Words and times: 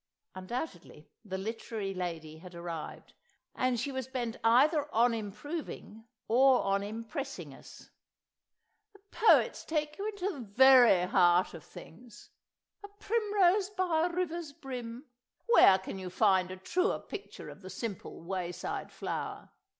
(Undoubtedly 0.33 1.11
the 1.23 1.37
Literary 1.37 1.93
Lady 1.93 2.39
had 2.39 2.55
arrived; 2.55 3.13
and 3.53 3.79
she 3.79 3.91
was 3.91 4.07
bent 4.07 4.35
either 4.43 4.91
on 4.91 5.13
improving 5.13 6.05
or 6.27 6.63
on 6.63 6.81
impressing 6.81 7.53
us!) 7.53 7.91
"The 8.93 9.01
poets 9.11 9.63
take 9.63 9.99
you 9.99 10.07
into 10.07 10.31
the 10.31 10.39
very 10.39 11.05
heart 11.07 11.53
of 11.53 11.63
things. 11.63 12.31
'A 12.83 12.87
primrose 12.99 13.69
by 13.69 14.07
a 14.07 14.11
river's 14.11 14.53
brim'; 14.53 15.05
where 15.45 15.77
can 15.77 15.99
you 15.99 16.09
find 16.09 16.49
a 16.49 16.57
truer 16.57 16.97
picture 16.97 17.49
of 17.51 17.61
the 17.61 17.69
simple 17.69 18.23
wayside 18.23 18.91
flower? 18.91 19.51